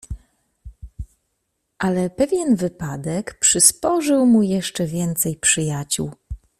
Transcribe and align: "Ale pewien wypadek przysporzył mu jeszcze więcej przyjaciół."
"Ale 1.79 2.09
pewien 2.09 2.55
wypadek 2.55 3.39
przysporzył 3.39 4.25
mu 4.25 4.43
jeszcze 4.43 4.85
więcej 4.85 5.35
przyjaciół." 5.35 6.11